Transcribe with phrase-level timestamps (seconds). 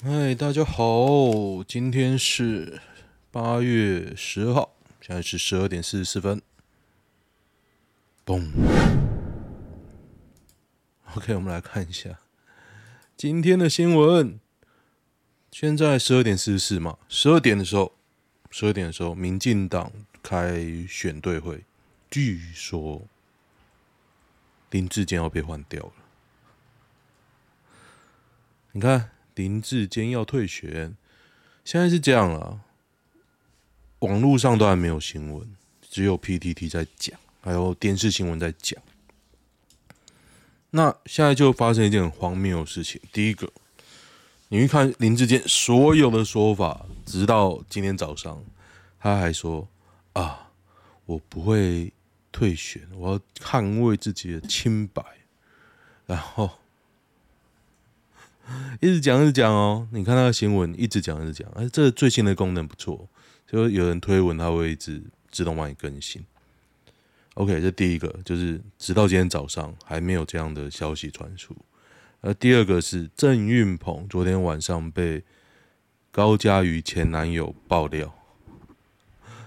[0.00, 2.80] 嗨，大家好，今天是
[3.32, 6.40] 八月十二号，现在是十二点四十四分。
[8.24, 8.48] 嘣
[11.16, 12.20] ，OK，我们来看一下
[13.16, 14.38] 今天的新闻。
[15.50, 17.92] 现在十二点四十四嘛，十二点的时候，
[18.52, 19.90] 十二点的时候，民进党
[20.22, 21.64] 开选对会，
[22.08, 23.02] 据说
[24.70, 25.92] 林志坚要被换掉了。
[28.70, 29.10] 你看。
[29.38, 30.96] 林志坚要退选，
[31.64, 32.60] 现在是这样了。
[34.00, 35.48] 网络上都还没有新闻，
[35.88, 38.82] 只有 PTT 在讲，还有电视新闻在讲。
[40.70, 43.00] 那现在就发生一件很荒谬的事情。
[43.12, 43.48] 第一个，
[44.48, 48.44] 你去看林志坚所有的说法，直到今天早上，
[48.98, 49.68] 他还说
[50.14, 50.50] ：“啊，
[51.06, 51.92] 我不会
[52.32, 55.00] 退选，我要捍卫自己的清白。”
[56.06, 56.50] 然后。
[58.80, 59.88] 一直讲，一直讲哦。
[59.92, 61.50] 你看那个新闻，一直讲，一直讲。
[61.56, 63.08] 哎，这最新的功能不错，
[63.46, 66.24] 就有人推文，它会一直自动帮你更新。
[67.34, 71.56] OK，这第一个就是，直到今天早上还没有这样的消息传出。
[72.20, 75.22] 而第二个是郑运鹏昨天晚上被
[76.10, 78.12] 高嘉瑜前男友爆料，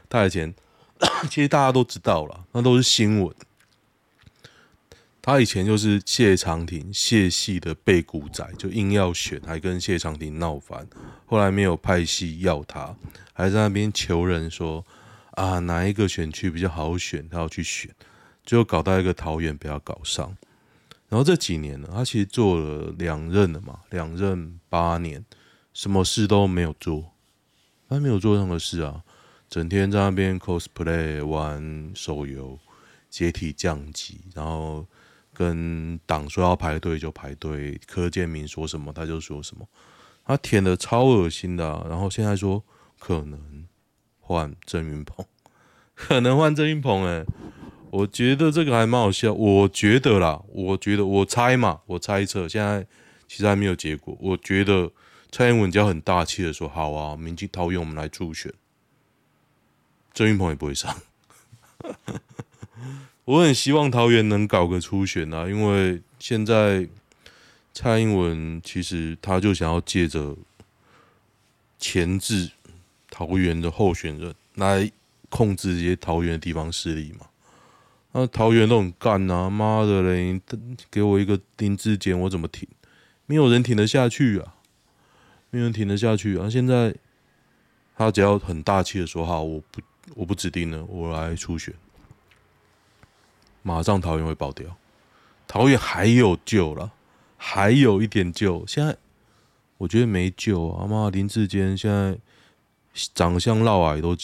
[0.10, 0.54] 他以前
[1.30, 3.36] 其实大家都知道了，那都是新闻。
[5.24, 10.88] 他以前就是谢长廷谢系的背骨仔，就硬要选，还跟谢长廷闹翻。
[11.28, 12.96] 后来没有派系要他，
[13.32, 14.84] 还在那边求人说
[15.34, 17.92] 啊，哪一个选区比较好选，他要去选。
[18.44, 20.36] 最后搞到一个桃园被他搞上。
[21.08, 25.24] 然后这几年呢，他其实做了两任了嘛，两任八年，
[25.72, 27.12] 什么事都没有做，
[27.88, 29.04] 他没有做任何事啊，
[29.48, 32.58] 整天在那边 cosplay 玩手游，
[33.08, 34.88] 解体降级，然后。
[35.42, 39.68] 跟党说要排队就排队，柯建铭说什么他就说什么，
[40.24, 41.84] 他舔的超恶心的。
[41.90, 42.64] 然后现在说
[43.00, 43.66] 可能
[44.20, 45.26] 换郑云鹏，
[45.96, 47.26] 可能换郑云鹏哎，
[47.90, 49.34] 我觉得这个还蛮好笑。
[49.34, 52.86] 我觉得啦，我觉得我猜嘛，我猜测，现在
[53.28, 54.16] 其实还没有结果。
[54.22, 54.92] 我觉得
[55.32, 58.54] 蔡英文只要很大气的说好啊，民进桃园我们来助选，
[60.14, 60.96] 郑云鹏也不会上。
[63.26, 66.88] 我很希望桃园能搞个初选啊，因为现在
[67.74, 70.36] 蔡英文其实他就想要借着
[71.80, 72.52] 前置
[73.10, 74.92] 桃园的候选人来
[75.30, 77.28] 控制这些桃园的地方势力嘛。
[78.14, 80.42] 那桃园都很干啊，妈的嘞！
[80.90, 82.68] 给我一个林智坚，我怎么挺？
[83.26, 84.56] 没有人挺得下去啊，
[85.50, 86.50] 没有人挺得下去啊。
[86.50, 86.94] 现在
[87.96, 89.82] 他只要很大气的说好，我不，
[90.16, 91.74] 我不指定了，我来初选。
[93.62, 94.76] 马上桃园会爆掉，
[95.48, 96.92] 桃园还有救了，
[97.38, 98.66] 还有一点救。
[98.68, 98.98] 现在
[99.78, 100.88] 我觉得没救啊！
[100.88, 102.18] 妈，林志坚现在
[103.14, 104.18] 长相嫪毐都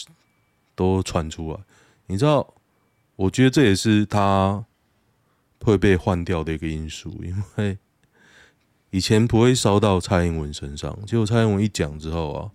[0.74, 1.60] 都传出来，
[2.06, 2.54] 你知道？
[3.16, 4.64] 我觉得这也是他
[5.62, 7.76] 会被换掉的一个因素，因为
[8.90, 12.50] 以前不会烧到蔡英文身上，结果蔡英文一讲之后啊，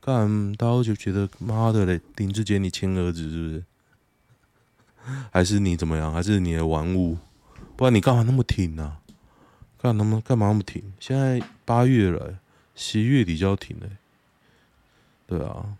[0.00, 3.64] 干大家就觉得妈的嘞，林志坚你亲儿子是不是？
[5.32, 6.12] 还是你怎么样？
[6.12, 7.18] 还是你的玩物？
[7.76, 8.96] 不然你干嘛那么挺呢？
[9.78, 10.82] 干嘛那么干嘛那么挺？
[10.98, 12.38] 现在八月了，
[12.74, 13.86] 十一月底就要停了。
[15.26, 15.76] 对啊，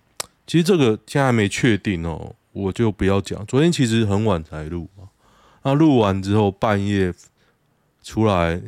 [0.47, 3.45] 其实这个现在还没确定哦，我就不要讲。
[3.47, 5.09] 昨天其实很晚才录啊，
[5.63, 7.15] 那录完之后半夜
[8.03, 8.61] 出来，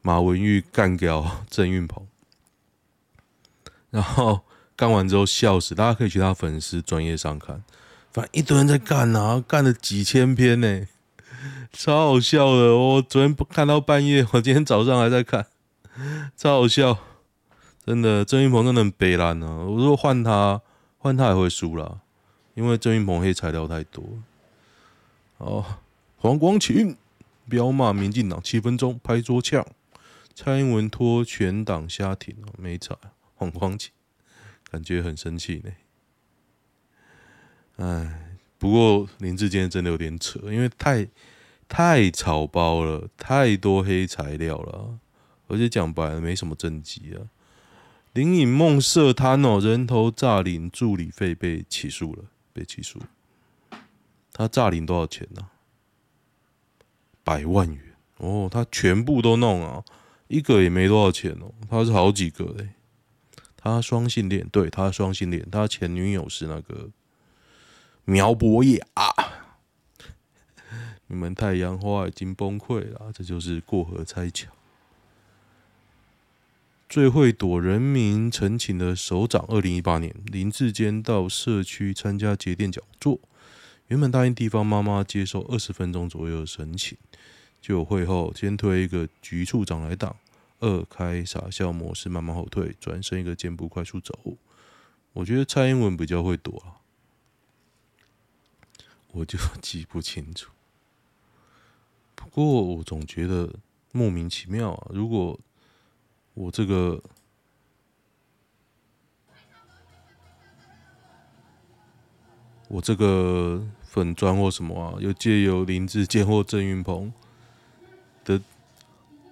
[0.00, 2.06] 马文玉干掉郑运鹏，
[3.90, 4.40] 然后
[4.74, 7.62] 干完之后笑死，大家可以去他粉丝专业上看。
[8.14, 10.86] 反正一堆人在干啊，干了几千篇呢，
[11.72, 12.76] 超好笑的。
[12.76, 15.48] 我昨天看到半夜， 我今天早上还在看，
[16.36, 16.96] 超好笑，
[17.84, 18.24] 真的。
[18.24, 19.64] 郑云鹏真的很北烂啊！
[19.64, 20.62] 我说换他，
[20.98, 22.02] 换他也会输啦，
[22.54, 24.04] 因为郑云鹏黑材料太多。
[25.38, 25.64] 哦，
[26.16, 26.96] 黄光芹
[27.48, 29.66] 彪骂民进党七分钟拍桌呛，
[30.36, 32.96] 蔡英文拖全党下庭哦，没差。
[33.34, 33.90] 黄光芹
[34.70, 35.72] 感觉很生气呢。
[37.76, 41.08] 哎，不过林志坚真的有点扯，因为太
[41.68, 44.98] 太草包了，太多黑材料了，
[45.48, 47.26] 而且讲白了没什么政绩啊。
[48.12, 53.00] 林颖梦涉贪哦，人头诈领助理费被起诉了，被起诉。
[54.32, 55.48] 他诈领多少钱呢、
[57.24, 57.82] 百万元
[58.18, 59.84] 哦，他全部都弄啊，
[60.28, 62.68] 一个也没多少钱哦，他是好几个嘞。
[63.56, 66.88] 他双性恋，对，他双性恋，他前女友是那个。
[68.06, 68.86] 苗博雅，
[71.06, 74.50] 你们太阳花已经崩溃了，这就是过河拆桥。
[76.86, 83.18] 最会躲人民陈情的首长，二零一八年林志坚到社区参加节电讲座，
[83.88, 86.98] 原本答应地方妈妈接受二十分钟左右的申请，
[87.62, 90.14] 结果会后先推一个局处长来挡，
[90.60, 94.36] 二开傻笑模式慢慢后退，转身一个箭步快速走。
[95.14, 96.83] 我觉得蔡英文比较会躲啊，
[99.14, 100.50] 我就 记不清楚。
[102.14, 103.50] 不过我总觉得
[103.92, 105.40] 莫名其妙啊，如果。
[106.36, 107.00] 我这个，
[112.66, 117.12] 我这个粉专或什么啊，又借由林志坚或郑云鹏
[118.24, 118.42] 得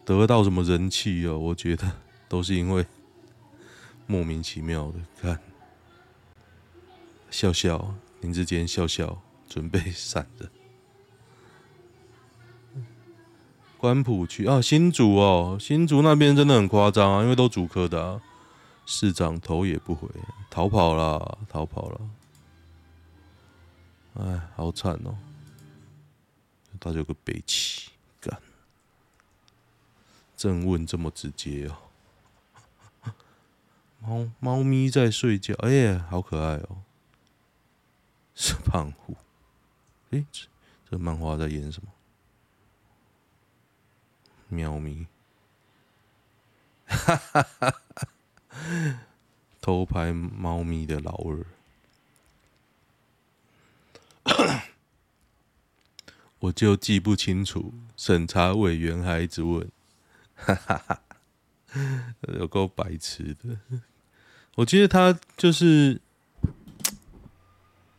[0.04, 1.34] 得到什么人气啊？
[1.34, 1.90] 我觉得
[2.28, 2.86] 都是因为
[4.06, 5.40] 莫名其妙的，看
[7.32, 9.20] 笑笑，林志坚笑笑，
[9.52, 10.50] 准备闪人。
[13.76, 18.22] 关埔区啊，新竹哦，新竹那边真的很夸张啊，因为都主科的啊，
[18.86, 20.08] 市长头也不回，
[20.48, 22.00] 逃跑了，逃跑了，
[24.14, 25.18] 哎，好惨哦，
[26.80, 27.90] 他有个北七
[28.22, 28.40] 干，
[30.34, 33.12] 正问这么直接哦，
[34.00, 36.78] 猫猫咪在睡觉，哎呀，好可爱哦，
[38.34, 39.14] 是胖虎，
[40.12, 40.24] 哎，
[40.88, 41.88] 这漫画在演什么？
[44.48, 45.06] 喵咪，
[49.62, 51.46] 偷拍猫咪的老二，
[56.40, 57.72] 我就记不清楚。
[57.96, 59.70] 审查委员还一直问，
[60.34, 61.02] 哈哈哈，
[62.34, 63.58] 有够白痴的。
[64.56, 65.98] 我觉得他就是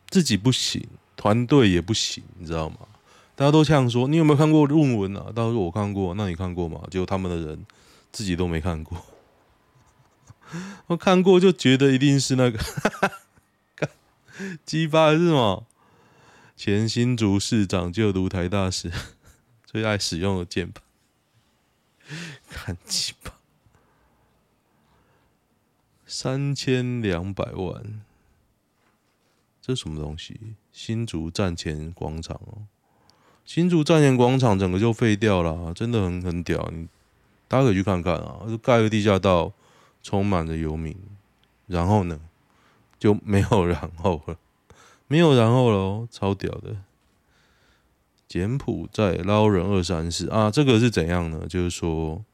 [0.08, 0.86] 自己不行，
[1.24, 2.80] 团队也不行，你知道吗？
[3.34, 5.32] 大家都这样说，你有没有看过论文啊？
[5.34, 6.82] 大家说我看过，那你看过吗？
[6.90, 7.64] 结果他们的人
[8.12, 9.06] 自己都没看过。
[10.86, 12.60] 我看过就觉得一定是那个，
[14.66, 15.66] 鸡巴是什么？
[16.56, 18.92] 前新竹市长就读台大时
[19.64, 20.82] 最爱使用的键盘，
[22.50, 23.32] 看鸡巴，
[26.04, 28.02] 三千两百万，
[29.62, 30.38] 这是什么东西？
[30.74, 32.66] 新竹站前广场哦。
[33.44, 36.88] 新竹站前广场整个就废掉了，真的很很屌，你
[37.46, 38.40] 大家可以去看看啊！
[38.48, 39.52] 就盖个地下道，
[40.02, 40.96] 充满了游民，
[41.68, 42.18] 然后呢
[42.98, 44.36] 就没有然后了，
[45.06, 46.74] 没有然后了哦，超屌的！
[48.26, 51.46] 柬埔寨捞人二三事啊，这个是怎样呢？
[51.48, 52.24] 就是说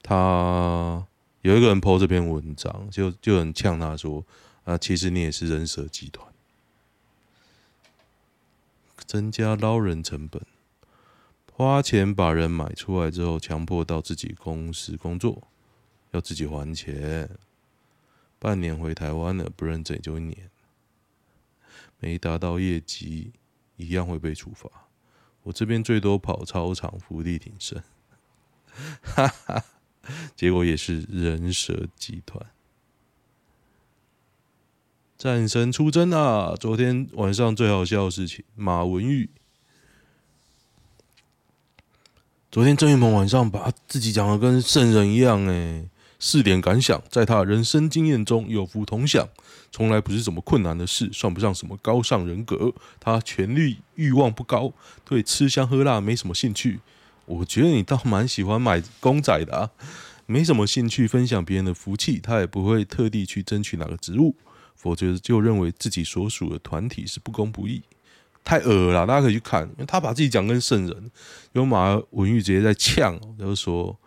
[0.00, 1.04] 他
[1.40, 4.24] 有一个人 po 这篇文章，就就很呛他说
[4.62, 6.33] 啊，其实你也是人蛇集团。
[9.14, 10.44] 增加捞人成本，
[11.52, 15.46] 花钱把人买出来之后，强迫到自己公司工作，
[16.10, 17.30] 要自己还钱。
[18.40, 20.50] 半年回台湾了，不认真也就一年，
[22.00, 23.32] 没达到业绩
[23.76, 24.68] 一样会被处罚。
[25.44, 27.80] 我这边最多跑操场伏地挺身，
[29.00, 29.64] 哈哈，
[30.34, 32.44] 结果也是人蛇集团。
[35.16, 36.54] 战神出征啊！
[36.58, 39.30] 昨天晚上最好笑的事情，马文玉。
[42.50, 45.88] 昨天郑运鹏晚上把自己讲的跟圣人一样，哎，
[46.18, 49.28] 四点感想，在他人生经验中有福同享，
[49.70, 52.72] 从来不是什么困难的事，算不上什么高尚人格。
[52.98, 54.72] 他权力欲望不高，
[55.04, 56.80] 对吃香喝辣没什么兴趣。
[57.26, 59.70] 我觉得你倒蛮喜欢买公仔的啊，
[60.26, 64.34] 没什么兴趣分享别人的福气，他也不会特地去争取哪个职务。
[64.84, 67.80] 否则就认为自己所属的团体是不公不义，
[68.44, 69.06] 太恶了！
[69.06, 71.10] 大家可以去看，因为他把自己讲跟圣人，
[71.52, 73.98] 有马文玉直接在呛，就是说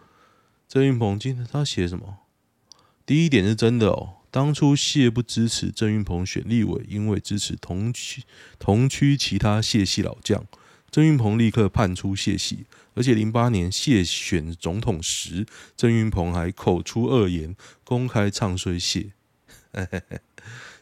[0.69, 2.19] 郑云鹏今天他写什么？
[3.07, 8.21] 第一点是真的哦，当初谢不支持郑云鹏选立委，因为支持同区
[8.59, 10.45] 同区其他谢系老将，
[10.91, 19.16] 郑云鹏立刻叛出谢系，而且零八年谢选总统时，郑云鹏还口出恶言，公开唱衰谢。
[19.73, 20.21] 嘿嘿嘿。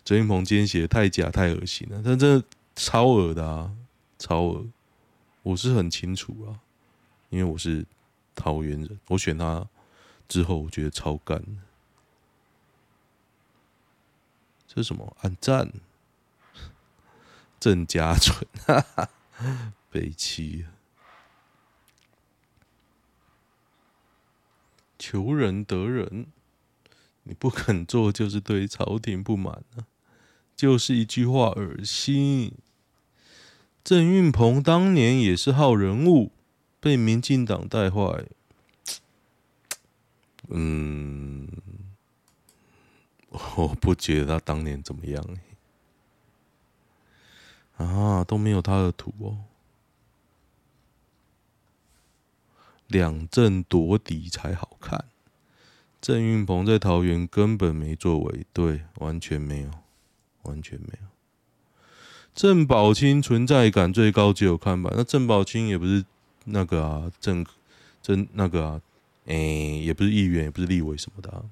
[0.03, 3.75] 郑运鹏今天写的太假太恶心了，但真的超恶的啊，
[4.19, 4.67] 超恶！
[5.43, 6.61] 我是很清楚啊，
[7.29, 7.85] 因为我是
[8.35, 9.67] 桃园人，我选他
[10.27, 11.43] 之后，我觉得超干。
[14.67, 15.15] 这是什么？
[15.21, 15.71] 按赞，
[17.59, 19.09] 郑家纯，哈哈，
[19.89, 20.65] 北七，
[24.99, 26.27] 求仁得仁，
[27.25, 29.85] 你不肯做，就是对朝廷不满啊。
[30.55, 32.53] 就是一句话，恶心。
[33.83, 36.31] 郑运鹏当年也是号人物，
[36.79, 38.25] 被民进党带坏。
[40.47, 41.47] 嗯。
[43.57, 45.37] 我不觉得他当年怎么样
[47.75, 49.43] 啊，都没有他的图哦。
[52.87, 55.03] 两阵夺嫡才好看。
[56.05, 59.71] 郑运鹏在桃园根本没作为，对，完全没有，
[60.43, 61.07] 完全没有。
[62.35, 64.93] 郑宝清存在感最高，只有看板。
[64.95, 66.05] 那郑宝清也不是
[66.43, 67.43] 那个啊，郑
[68.03, 68.81] 郑那个啊，
[69.25, 71.45] 哎、也不是议员，也不是立委什么的、啊。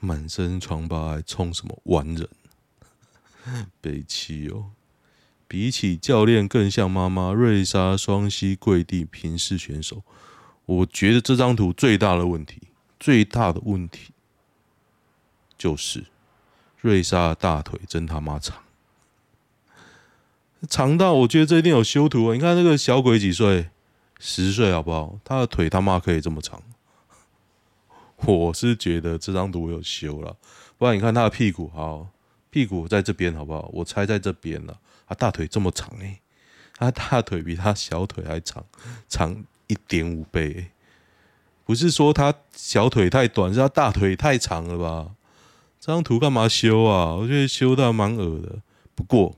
[0.00, 2.28] 满身疮疤还冲什么完人？
[3.80, 4.72] 北七哦。
[5.46, 10.02] 比起教练更像妈妈，瑞莎双膝跪地平视选手。
[10.66, 12.62] 我觉得这张图最大的问题，
[12.98, 14.12] 最大的问题
[15.58, 16.04] 就是
[16.80, 18.62] 瑞莎的大腿真他妈长，
[20.68, 22.34] 长到我觉得这一定有修图啊！
[22.34, 23.70] 你看那个小鬼几岁？
[24.18, 25.18] 十岁好不好？
[25.22, 26.62] 他的腿他妈可以这么长？
[28.18, 30.36] 我是觉得这张图有修了，
[30.78, 32.08] 不然你看他的屁股，好，
[32.48, 33.68] 屁股在这边好不好？
[33.72, 34.78] 我猜在这边了。
[35.06, 36.20] 他大腿这么长哎，
[36.78, 38.64] 他大腿比他小腿还长，
[39.06, 40.70] 长一点五倍，
[41.64, 45.14] 不是说他小腿太短，是他大腿太长了吧？
[45.80, 47.14] 这张图干嘛修啊？
[47.14, 48.60] 我觉得修的蛮恶的。
[48.94, 49.36] 不过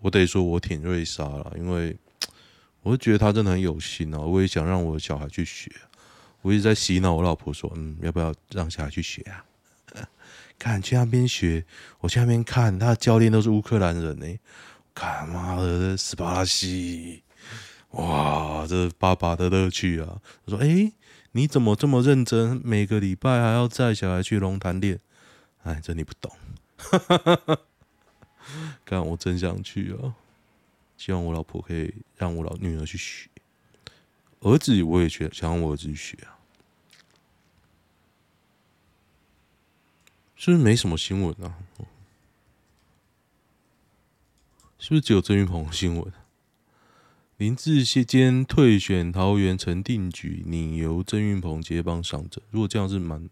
[0.00, 1.96] 我得说，我挺瑞莎了，因为
[2.82, 4.18] 我觉得他真的很有心啊。
[4.18, 5.70] 我也想让我的小孩去学，
[6.42, 9.44] 我一直在洗脑我老婆说，嗯，要不要让小孩去学啊？
[10.58, 11.64] 看去那边学，
[12.00, 14.26] 我去那边看，他的教练都是乌克兰人呢。
[14.94, 17.22] 看妈的，斯巴拉西，
[17.90, 20.20] 哇，这爸爸的乐趣啊！
[20.44, 20.92] 我说，哎、
[21.32, 22.60] 你怎么这么认真？
[22.64, 25.00] 每个礼拜还要带小孩去龙潭练？
[25.62, 26.30] 哎，这你不懂。
[28.84, 30.14] 看，我真想去啊！
[30.96, 33.28] 希望我老婆可以让我老女儿去学，
[34.40, 36.38] 儿子我也学，想让我儿子去学啊。
[40.36, 41.58] 是不是没什么新闻啊？
[44.78, 46.12] 是不是只有郑云鹏新闻？
[47.36, 52.42] 林智坚退选桃园成定局，拟由郑运鹏接棒上阵。
[52.50, 53.28] 如果这样是蛮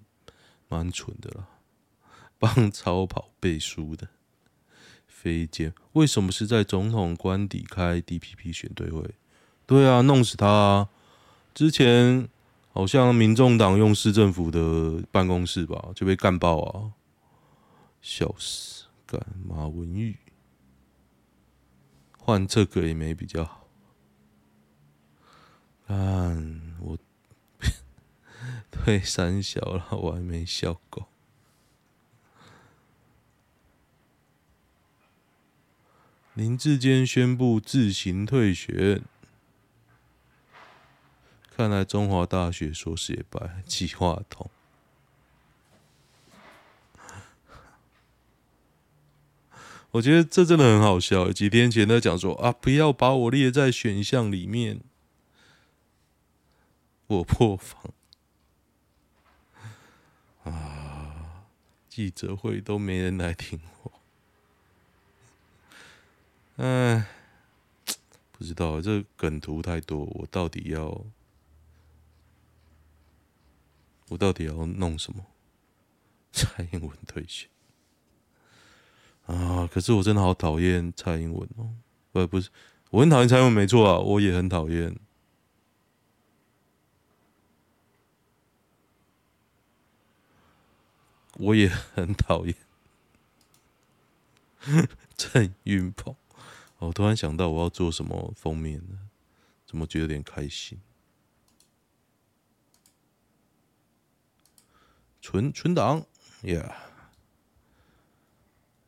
[0.68, 1.48] 蛮蠢的啦，
[2.38, 4.08] 帮超跑背书的
[5.06, 9.14] 飞剑，为什么是在总统官邸开 DPP 选对会？
[9.64, 10.90] 对啊，弄死他啊！
[11.54, 12.28] 之前
[12.72, 16.92] 好像民众党用市政府的办公室吧，就被干爆啊！
[18.02, 19.18] 笑死，干
[19.48, 20.18] 马文玉。
[22.18, 23.63] 换这个也没比较好。
[25.86, 26.98] 看我
[28.70, 31.06] 退三小了，我还没笑够。
[36.34, 39.02] 林志坚宣布自行退学，
[41.56, 44.50] 看来中华大学硕士也败，计划通。
[49.92, 51.30] 我觉得这真的很好笑。
[51.30, 54.80] 几天前他讲说啊，不要把我列在选项里面，
[57.16, 57.92] 我破防
[60.44, 61.46] 啊！
[61.88, 63.92] 记者会都没人来听我，
[66.56, 67.06] 哎，
[68.32, 71.04] 不知道这梗图太多，我到底要
[74.08, 75.24] 我到底要弄什么？
[76.32, 77.48] 蔡英文退选。
[79.26, 79.66] 啊！
[79.72, 81.70] 可是我真的好讨厌蔡英文哦，
[82.12, 82.50] 不，不是，
[82.90, 84.94] 我很讨厌蔡英文，没错啊，我也很讨厌，
[91.36, 92.54] 我也很讨厌
[95.16, 96.14] 郑云鹏。
[96.78, 98.98] 我突然想到我要做什么封面呢？
[99.66, 100.80] 怎么觉得有点开心？
[105.22, 106.06] 存存档
[106.42, 106.74] ，Yeah。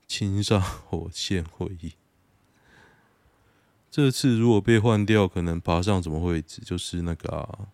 [0.06, 1.94] 亲上火线会议，
[3.90, 6.62] 这次如果被换掉，可能爬上什么位置？
[6.64, 7.68] 就是那个、啊、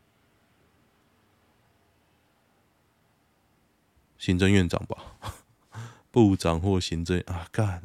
[4.22, 4.96] 行政院长吧，
[6.12, 7.82] 部长或行政啊，干，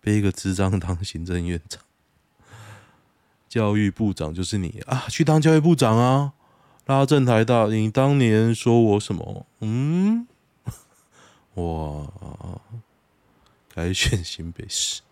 [0.00, 1.82] 背一个智障当行政院长，
[3.50, 4.82] 教育部长就是你。
[4.86, 6.32] 啊，去当教育部长啊，
[6.86, 9.46] 拉正台大，你当年说我什么？
[9.60, 10.26] 嗯，
[11.56, 12.10] 哇。
[13.74, 15.02] 改选新北市，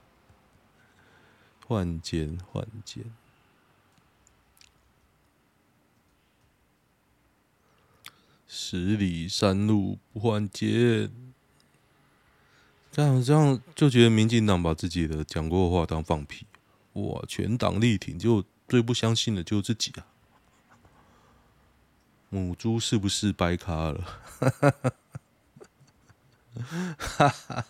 [1.67, 3.05] 换肩换肩，
[8.69, 11.09] 十里山路不换肩。
[12.91, 16.45] 这样这样就觉得民进党把自己的讲过的话当放屁，
[16.95, 17.25] 哇！
[17.29, 20.05] 全党力挺，就最不相信的就自己啊！
[22.29, 24.21] 母猪是不是掰咖了？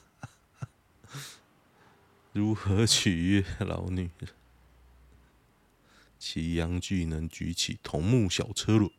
[2.32, 4.30] 如何取悦老女人？
[6.18, 8.90] 骑阳具能举起桐木小车轮。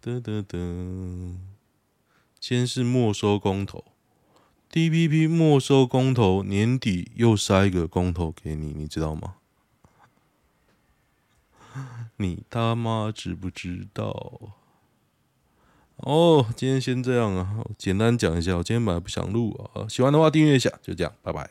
[0.00, 0.58] 得得得，
[2.40, 3.84] 先是没收公投
[4.72, 9.36] ，DPP 没收公投，年底又塞一个公投给你，你知道吗？
[12.16, 14.54] 你他妈知不知道？
[15.96, 21.50] 哦，今天先这样啊，简单讲一下，我今天本来不想录啊，喜欢的话订阅一下，就这样，拜拜。